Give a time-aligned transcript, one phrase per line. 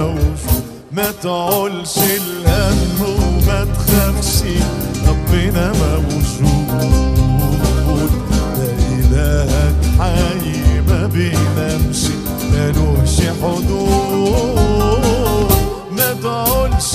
[0.01, 4.41] موجود ما تعولش الهم وما تخافش
[5.07, 6.73] ربنا موجود
[8.51, 12.01] ده إلهك حي ما بينامش
[12.53, 14.53] ملوش حدود.
[15.97, 16.93] ما تعولش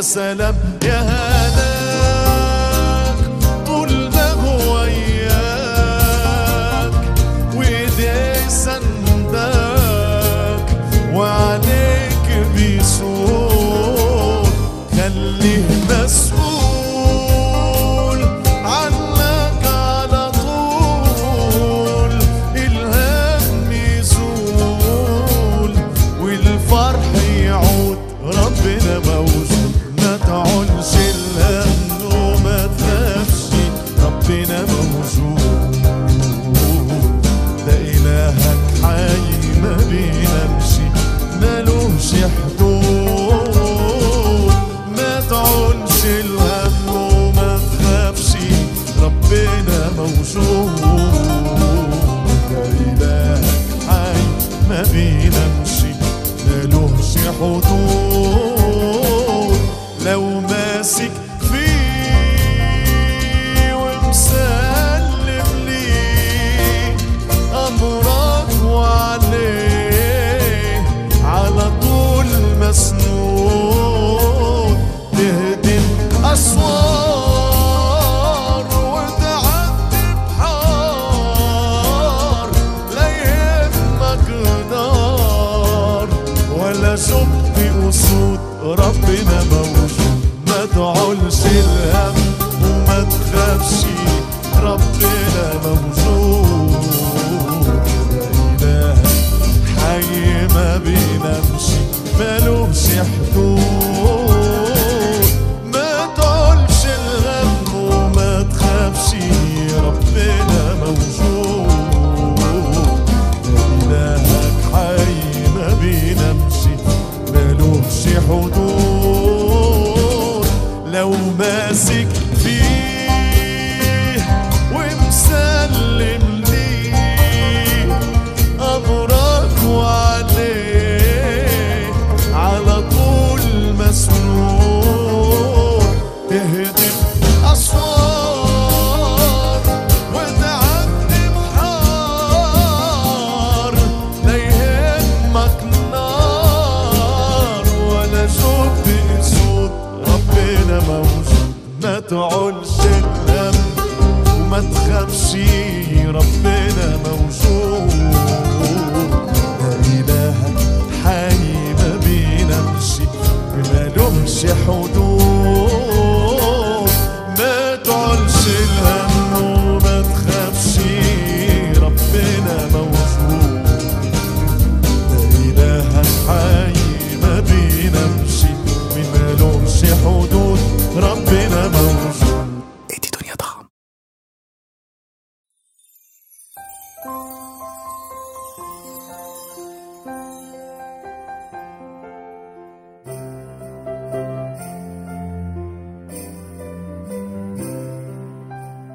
[0.00, 0.54] سلام
[0.84, 1.37] يا هناك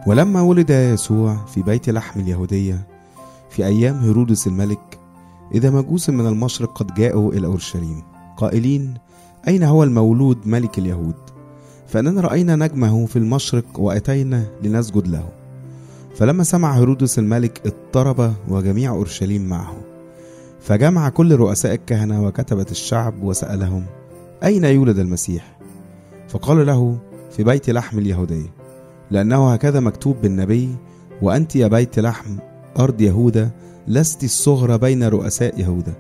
[0.08, 2.88] ولما ولد يسوع في بيت لحم اليهودية
[3.50, 5.00] في أيام هيرودس الملك
[5.54, 8.04] إذا مجوس من المشرق قد جاءوا إلى أورشليم.
[8.38, 8.94] قائلين
[9.48, 11.16] أين هو المولود ملك اليهود؟
[11.88, 15.30] فإننا رأينا نجمه في المشرق وأتينا لنسجد له.
[16.16, 19.76] فلما سمع هيرودس الملك اضطرب وجميع أورشليم معه.
[20.62, 23.86] فجمع كل رؤساء الكهنة وكتبة الشعب وسألهم
[24.44, 25.58] أين يولد المسيح؟
[26.30, 26.98] فقال له
[27.32, 28.63] في بيت لحم اليهودية.
[29.12, 30.70] لأنه هكذا مكتوب بالنبي
[31.22, 32.38] وأنت يا بيت لحم
[32.80, 33.52] أرض يهوذا
[33.88, 35.94] لست الصغرى بين رؤساء يهوذا.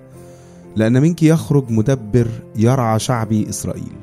[0.75, 3.93] لأن منك يخرج مدبر يرعى شعبي إسرائيل.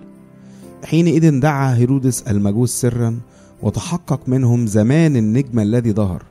[0.84, 3.20] حينئذ دعا هيرودس المجوس سرا
[3.62, 6.22] وتحقق منهم زمان النجم الذي ظهر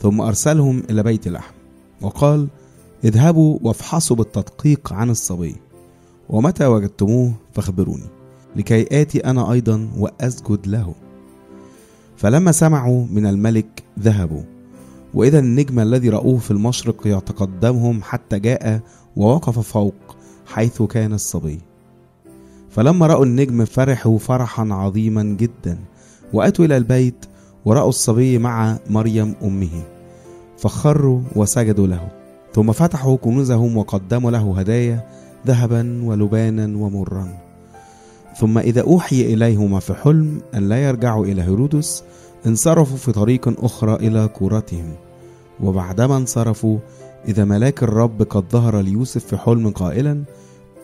[0.00, 1.54] ثم أرسلهم إلى بيت لحم.
[2.00, 2.48] وقال
[3.04, 5.56] اذهبوا وافحصوا بالتدقيق عن الصبي
[6.28, 8.08] ومتى وجدتموه فاخبروني
[8.56, 10.94] لكي آتي أنا أيضا وأسجد له.
[12.16, 14.42] فلما سمعوا من الملك ذهبوا.
[15.14, 18.80] وإذا النجم الذي رأوه في المشرق يتقدمهم حتى جاء
[19.16, 19.94] ووقف فوق
[20.46, 21.60] حيث كان الصبي.
[22.70, 25.78] فلما رأوا النجم فرحوا فرحا عظيما جدا
[26.32, 27.26] وأتوا إلى البيت
[27.64, 29.82] ورأوا الصبي مع مريم أمه.
[30.58, 32.08] فخروا وسجدوا له
[32.54, 35.08] ثم فتحوا كنوزهم وقدموا له هدايا
[35.46, 37.53] ذهبا ولبانا ومرا.
[38.40, 42.02] ثم إذا أوحي إليهما في حلم أن لا يرجعوا إلى هيرودس
[42.46, 44.94] انصرفوا في طريق أخرى إلى كورتهم.
[45.60, 46.78] وبعدما انصرفوا
[47.28, 50.24] إذا ملاك الرب قد ظهر ليوسف في حلم قائلا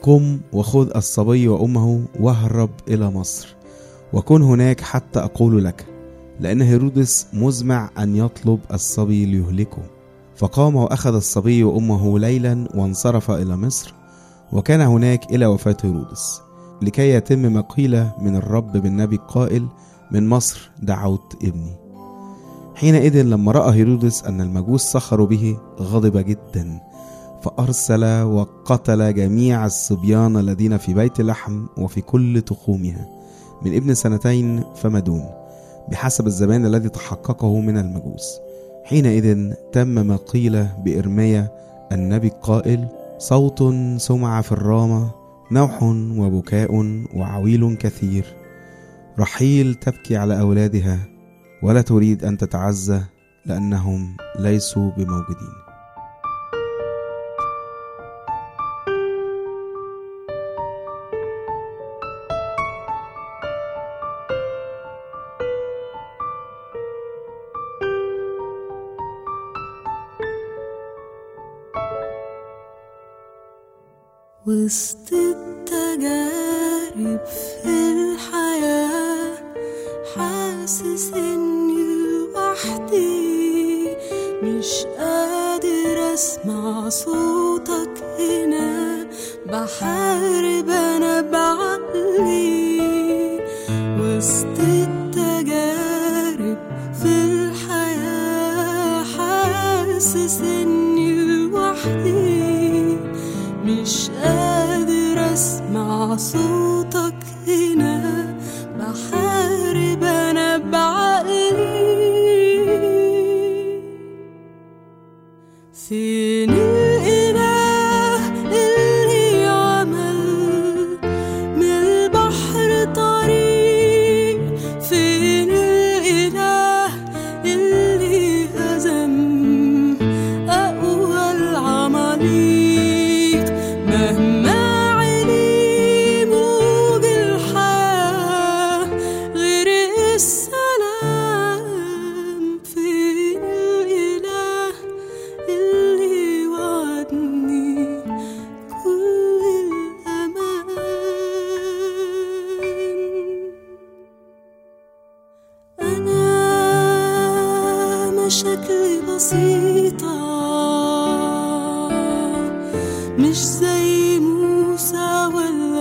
[0.02, 3.54] قم وخذ الصبي وأمه واهرب إلى مصر
[4.12, 5.86] وكن هناك حتى أقول لك
[6.40, 9.82] لأن هيرودس مزمع أن يطلب الصبي ليهلكه.
[10.36, 13.94] فقام وأخذ الصبي وأمه ليلا وانصرف إلى مصر
[14.52, 16.40] وكان هناك إلى وفاة هيرودس.
[16.82, 19.66] لكي يتم ما قيل من الرب بالنبي القائل
[20.10, 21.72] من مصر دعوت ابني.
[22.74, 26.80] حينئذ لما رأى هيرودس أن المجوس سخروا به غضب جدا
[27.42, 33.08] فأرسل وقتل جميع الصبيان الذين في بيت لحم وفي كل تخومها
[33.62, 35.24] من ابن سنتين فما دون
[35.90, 38.38] بحسب الزمان الذي تحققه من المجوس.
[38.84, 41.48] حينئذ تم ما قيل بإرميا
[41.92, 42.88] النبي القائل
[43.18, 45.19] صوت سمع في الرامة
[45.52, 46.70] نوح وبكاء
[47.14, 48.24] وعويل كثير.
[49.18, 50.98] رحيل تبكي على أولادها
[51.62, 53.00] ولا تريد أن تتعزى
[53.46, 55.60] لأنهم ليسوا بموجودين.
[74.46, 75.09] وسط
[77.00, 77.26] التجارب
[77.62, 79.34] في الحياة.
[80.16, 81.84] حاسس إني
[82.34, 83.96] لوحدي.
[84.42, 89.06] مش قادر أسمع صوتك هنا.
[89.46, 90.29] بحارب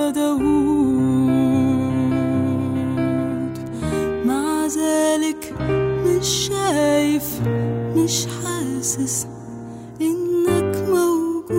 [0.10, 2.00] ولا داوود
[4.26, 5.54] مع ذلك
[6.06, 7.42] مش شايف
[7.96, 9.28] مش حاسس
[10.02, 11.50] إنك موجود.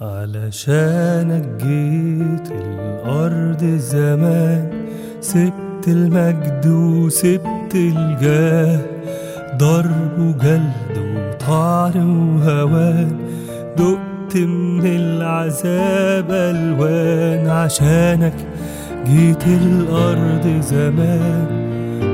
[0.00, 4.88] علشانك جيت الأرض زمان
[5.20, 8.97] سبت المجد وسبت الجاه.
[9.58, 13.10] ضرب وجلد وطعن وهوان
[13.78, 17.48] دقت من العذاب ألوان.
[17.48, 18.34] عشانك
[19.06, 21.46] جيت الأرض زمان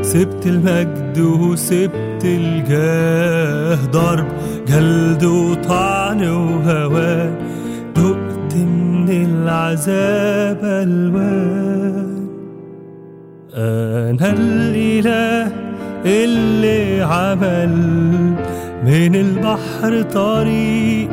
[0.02, 3.78] سبت المجد وسبت الجاه.
[3.92, 4.26] ضرب
[4.68, 7.34] جلد وطعن وهوان
[7.96, 12.28] دقت من العذاب ألوان.
[13.54, 15.63] أنا الإله
[16.04, 17.76] اللي عمل
[18.84, 21.10] من البحر طريق.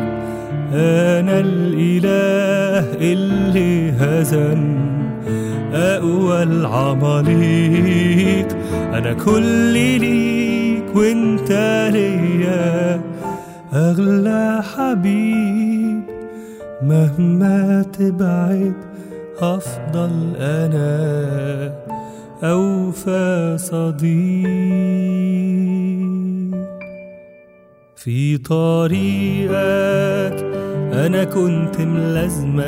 [0.73, 4.77] أنا الإله اللي هزم
[5.73, 8.47] أقوى العماليق.
[8.93, 11.51] أنا كل ليك وإنت
[11.93, 13.01] ليا
[13.73, 16.01] أغلى حبيب.
[16.81, 18.73] مهما تبعد
[19.41, 21.80] هفضل أنا.
[22.43, 24.49] أوفى صديق.
[27.95, 29.51] في طريقك
[30.93, 32.61] أنا كنت ملازمك.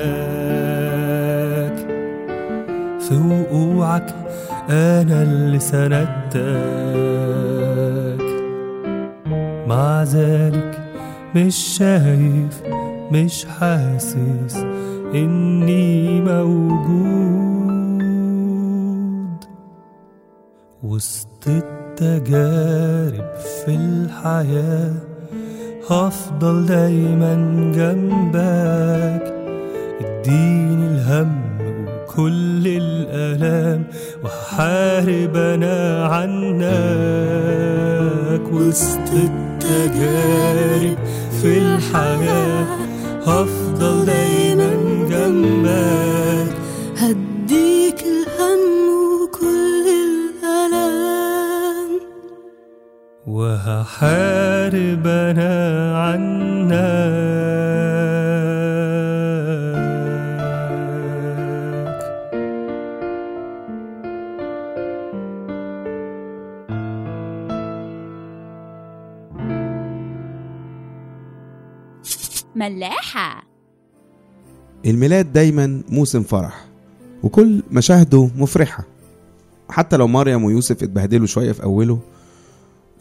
[2.99, 4.15] في وقوعك
[4.69, 6.43] أنا اللي سندتك
[9.67, 10.81] مع ذلك
[11.35, 12.61] مش شايف
[13.11, 14.65] مش حاسس
[15.13, 17.62] إني موجود.
[20.83, 23.35] وسط التجارب
[23.65, 24.93] في الحياة
[25.89, 27.33] هفضل دايما
[27.75, 29.33] جنبك.
[30.01, 33.83] اديني الهم وكل الآلام
[34.23, 36.63] وهحارب أنا عنك.
[38.53, 40.97] وسط التجارب
[41.41, 42.65] في الحياة
[43.27, 44.42] هفضل دايما
[53.67, 56.73] وهحارب أنا عنك
[72.55, 73.43] ملاحة.
[74.85, 76.65] الميلاد دايما موسم فرح
[77.23, 78.83] وكل مشاهده مفرحة.
[79.69, 81.99] حتى لو مريم ويوسف اتبهدلوا شوية في أوله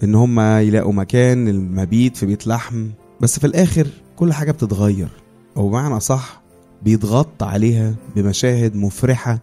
[0.05, 2.87] إن هما يلاقوا مكان المبيت في بيت لحم.
[3.21, 5.09] بس في الآخر كل حاجة بتتغير
[5.57, 6.43] أو بمعنى صح
[6.83, 9.39] بيتغطى عليها بمشاهد مفرحة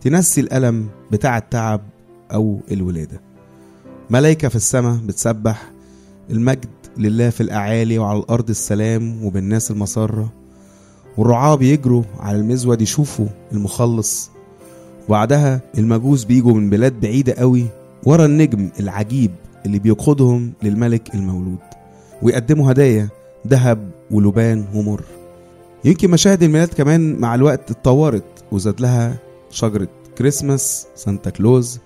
[0.00, 1.80] تنسي الألم بتاع التعب
[2.32, 3.20] أو الولادة.
[4.10, 5.70] ملايكة في السماء بتسبح
[6.30, 10.32] المجد لله في الأعالي وعلى الأرض السلام وبالناس المسرة.
[11.16, 14.30] والرعاة بيجروا على المزود يشوفوا المخلص.
[15.08, 17.66] وبعدها المجوس بيجوا من بلاد بعيدة قوي
[18.04, 19.30] ورا النجم العجيب
[19.66, 21.58] اللي بيقودهم للملك المولود
[22.22, 23.08] ويقدموا هدايا
[23.48, 25.02] ذهب ولبان ومر.
[25.84, 29.16] يمكن مشاهد الميلاد كمان مع الوقت اتطورت وزاد لها
[29.50, 31.78] شجرة كريسماس سانتا كلوز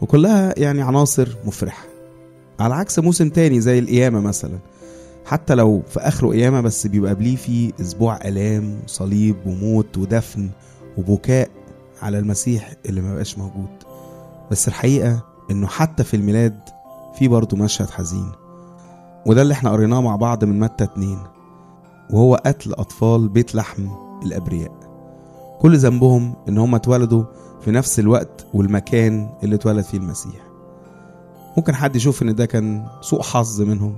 [0.00, 1.84] وكلها يعني عناصر مفرحة.
[2.60, 4.58] على عكس موسم تاني زي القيامة مثلا
[5.24, 10.48] حتى لو في آخره قيامة بس بيبقى قبليه فيه أسبوع آلام وصليب وموت ودفن
[10.98, 11.50] وبكاء
[12.02, 13.68] على المسيح اللي ما بقاش موجود.
[14.50, 16.60] بس الحقيقة إنه حتى في الميلاد
[17.18, 18.32] في برضه مشهد حزين.
[19.26, 21.18] وده اللي إحنا قريناه مع بعض من متى اتنين.
[22.10, 23.88] وهو قتل أطفال بيت لحم
[24.22, 24.72] الأبرياء.
[25.60, 27.24] كل ذنبهم إن هم اتولدوا
[27.60, 30.46] في نفس الوقت والمكان اللي اتولد فيه المسيح.
[31.56, 33.96] ممكن حد يشوف إن ده كان سوء حظ منهم.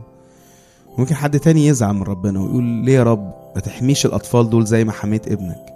[0.98, 4.84] ممكن حد تاني يزعل من ربنا ويقول ليه يا رب ما تحميش الأطفال دول زي
[4.84, 5.75] ما حميت ابنك.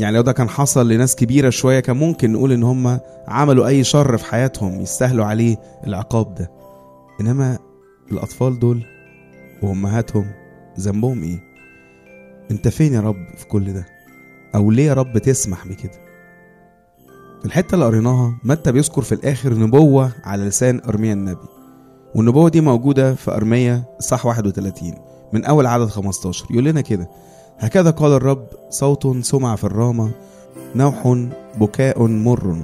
[0.00, 3.84] يعني لو ده كان حصل لناس كبيرة شوية كان ممكن نقول إن هم عملوا أي
[3.84, 6.50] شر في حياتهم يستاهلوا عليه العقاب ده.
[7.20, 7.58] إنما
[8.12, 8.82] الأطفال دول
[9.62, 10.26] وأمهاتهم
[10.80, 11.40] ذنبهم إيه؟
[12.50, 13.86] أنت فين يا رب في كل ده؟
[14.54, 16.08] أو ليه يا رب تسمح بكده؟
[17.44, 21.46] الحتة اللي قريناها متى بيذكر في الآخر نبوة على لسان ارميا النبي؟
[22.14, 24.94] والنبوة دي موجودة في ارميا صح 31
[25.32, 27.08] من أول عدد 15 يقول لنا كده
[27.58, 30.10] هكذا قال الرب صوت سمع في الرامة
[30.74, 31.26] نوح
[31.60, 32.56] بكاء مر.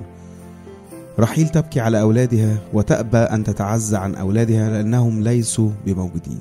[1.19, 6.41] رحيل تبكي على أولادها وتأبى أن تتعزى عن أولادها لأنهم ليسوا بموجودين.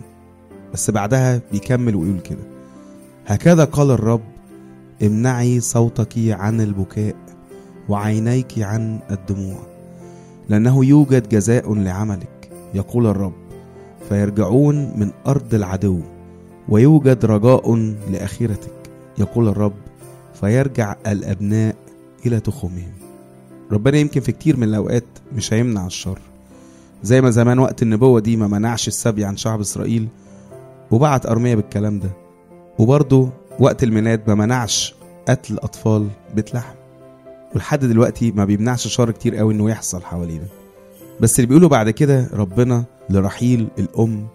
[0.74, 2.44] بس بعدها بيكمل ويقول كده.
[3.25, 4.22] هكذا قال الرب
[5.03, 7.15] امنعي صوتك عن البكاء
[7.89, 9.60] وعينيك عن الدموع
[10.50, 13.34] لأنه يوجد جزاء لعملك يقول الرب
[14.10, 16.00] فيرجعون من أرض العدو
[16.70, 17.75] ويوجد رجاء
[18.12, 18.74] لآخرتك
[19.18, 19.74] يقول الرب
[20.34, 21.75] فيرجع الأبناء
[22.25, 23.03] إلى تخومهم.
[23.72, 25.03] ربنا يمكن في كتير من الأوقات
[25.36, 26.20] مش هيمنع الشر.
[27.03, 30.08] زي ما زمان وقت النبوة دي ما منعش السبي عن شعب إسرائيل
[30.91, 32.10] وبعت أرمية بالكلام ده.
[32.79, 33.29] وبرضه
[33.60, 34.96] وقت الميلاد ما منعش
[35.27, 36.74] قتل أطفال بيت لحم.
[37.55, 40.46] ولحد دلوقتي ما بيمنعش شر كتير قوي إنه يحصل حوالينا
[41.22, 44.27] بس اللي بيقولوا بعد كده ربنا لرحيل الأم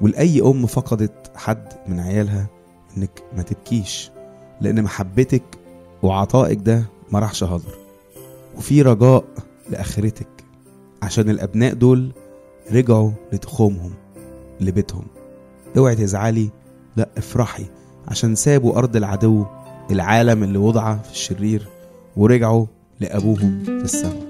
[0.00, 2.46] ولاي أم فقدت حد من عيالها
[2.96, 4.10] إنك ما تبكيش
[4.60, 5.42] لأن محبتك
[6.02, 7.74] وعطائك ده ما راحش هدر.
[8.58, 9.24] وفي رجاء
[9.70, 10.28] لآخرتك.
[11.02, 12.12] عشان الأبناء دول
[12.72, 13.92] رجعوا لتخومهم
[14.60, 15.04] لبيتهم.
[15.76, 16.50] اوعي تزعلي
[16.96, 17.66] لا افرحي.
[18.08, 19.46] عشان سابوا أرض العدو
[19.90, 21.68] العالم اللي وضع في الشرير
[22.16, 22.66] ورجعوا
[23.00, 24.27] لأبوهم في السماء.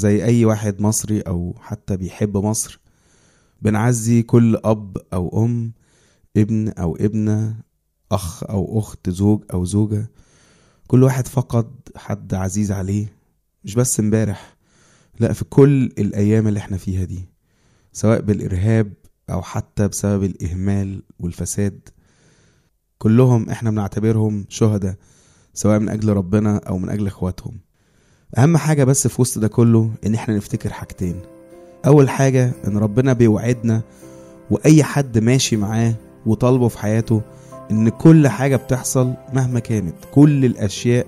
[0.00, 2.80] زي أي واحد مصري أو حتى بيحب مصر
[3.62, 5.72] بنعزي كل أب أو أم
[6.36, 7.54] ابن أو ابنة
[8.12, 10.10] أخ أو أخت زوج أو زوجة
[10.86, 13.06] كل واحد فقد حد عزيز عليه
[13.64, 14.56] مش بس امبارح
[15.20, 17.28] لا في كل الأيام اللي إحنا فيها دي
[17.92, 18.92] سواء بالإرهاب
[19.30, 21.88] أو حتى بسبب الإهمال والفساد.
[22.98, 24.96] كلهم إحنا بنعتبرهم شهداء
[25.54, 27.60] سواء من أجل ربنا أو من أجل إخواتهم.
[28.38, 31.16] أهم حاجة بس في وسط ده كله إن إحنا نفتكر حاجتين.
[31.86, 33.82] أول حاجة إن ربنا بيوعدنا
[34.50, 35.94] وأي حد ماشي معاه
[36.26, 37.22] وطالبه في حياته
[37.70, 41.06] إن كل حاجة بتحصل مهما كانت كل الأشياء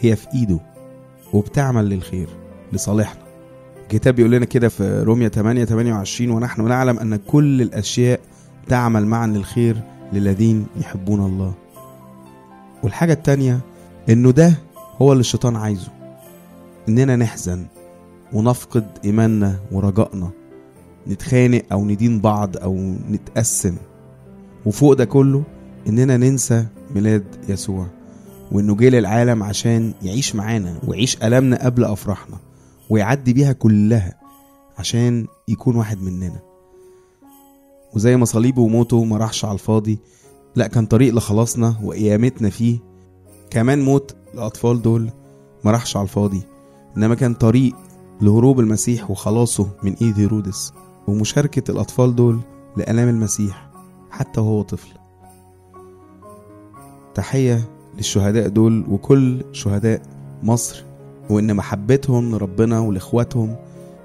[0.00, 0.58] هي في إيده
[1.32, 2.28] وبتعمل للخير
[2.72, 3.20] لصالحنا.
[3.82, 8.20] الكتاب بيقول لنا كده في رومية 8 28 ونحن نعلم أن كل الأشياء
[8.68, 9.76] تعمل معا للخير
[10.12, 11.54] للذين يحبون الله.
[12.82, 13.60] والحاجة التانية
[14.08, 14.54] إنه ده
[15.02, 15.88] هو اللي الشيطان عايزه.
[16.88, 17.66] إننا نحزن
[18.32, 20.30] ونفقد إيماننا ورجائنا
[21.08, 23.76] نتخانق أو ندين بعض أو نتقسم.
[24.66, 25.42] وفوق ده كله
[25.88, 27.86] إننا ننسى ميلاد يسوع
[28.52, 32.36] وإنه جه للعالم عشان يعيش معانا ويعيش ألمنا قبل أفراحنا
[32.90, 34.14] ويعدي بيها كلها
[34.78, 36.40] عشان يكون واحد مننا.
[37.94, 39.98] وزي ما صليبه وموته ما راحش على الفاضي
[40.56, 42.78] لا كان طريق لخلاصنا وقيامتنا فيه.
[43.50, 45.10] كمان موت الأطفال دول
[45.64, 46.42] ما راحش على الفاضي.
[46.96, 47.74] إنما كان طريق
[48.20, 50.72] لهروب المسيح وخلاصه من إيد هيرودس
[51.08, 52.40] ومشاركة الأطفال دول
[52.76, 53.68] لآلام المسيح
[54.10, 54.88] حتى وهو طفل.
[57.14, 57.64] تحية
[57.96, 60.02] للشهداء دول وكل شهداء
[60.42, 60.84] مصر
[61.30, 63.56] وإن محبتهم لربنا ولإخواتهم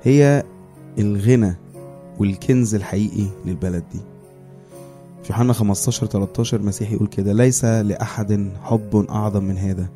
[0.03, 0.43] هي
[0.99, 1.55] الغنى
[2.19, 3.99] والكنز الحقيقي للبلد دي.
[5.23, 9.89] في يوحنا 15 13 المسيح يقول كده ليس لأحد حب أعظم من هذا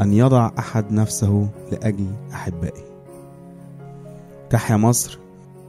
[0.00, 2.84] أن يضع أحد نفسه لأجل أحبائه.
[4.50, 5.18] تحيا مصر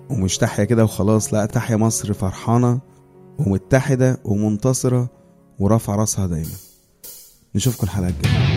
[0.09, 2.79] ومش تحيا كده وخلاص لا تحيا مصر فرحانة
[3.39, 5.09] ومتحدة ومنتصرة
[5.59, 6.55] ورافعة راسها دايما.
[7.55, 8.54] نشوفكم الحلقة الجاية.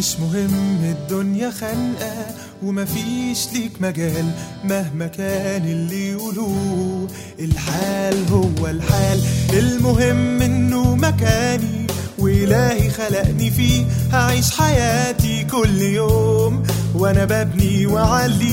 [0.00, 2.26] مش مهم الدنيا خانقة
[2.62, 4.30] ومفيش ليك مجال
[4.64, 7.08] مهما كان اللي يقولوه.
[7.40, 9.20] الحال هو الحال
[9.52, 11.86] المهم إنه مكاني
[12.18, 13.84] وإلهي خلقني فيه.
[14.12, 16.62] هعيش حياتي كل يوم
[16.94, 18.46] وأنا ببني وعليه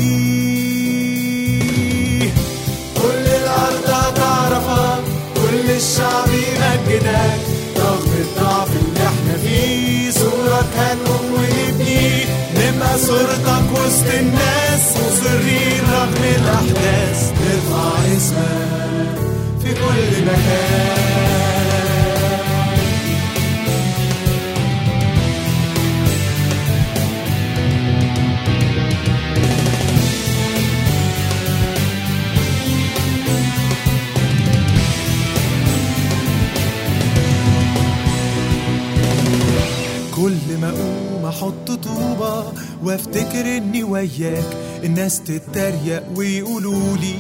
[2.96, 5.04] كل الأرض هتعرفك
[5.36, 7.40] كل الشعب يمجدك.
[7.78, 8.70] رغم الضعف
[9.58, 17.32] فيه صورك هنقوم ونبني نبقى صورتك وسط الناس مصرين رغم الأحداث.
[17.42, 19.18] نرفع اسمك
[19.64, 21.07] في كل مكان.
[43.16, 44.46] وافتكر اني وياك.
[44.84, 47.16] الناس تتريق ويقولوا لي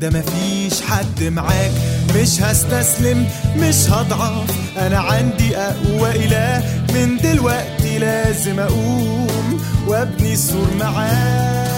[0.00, 1.70] ده مفيش حد معاك.
[2.16, 3.26] مش هستسلم
[3.56, 4.50] مش هضعف.
[4.78, 6.64] أنا عندي أقوى إله.
[6.94, 11.69] من دلوقتي لازم أقوم وأبني السور معاه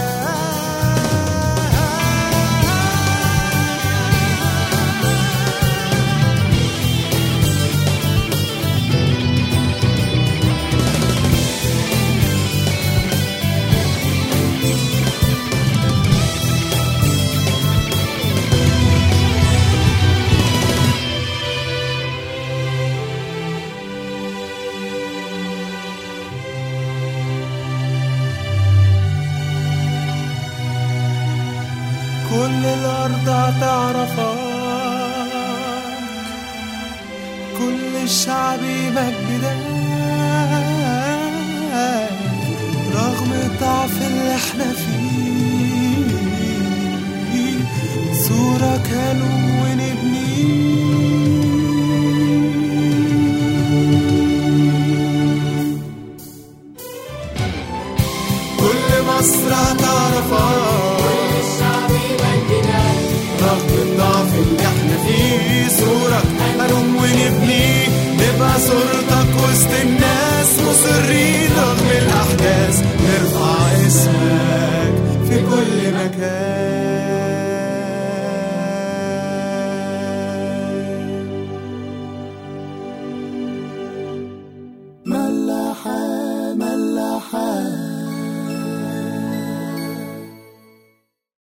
[49.13, 49.52] Hallelujah.